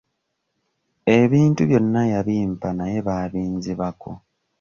[1.19, 4.11] Ebintu byonna yambimpa naye baabinzibako.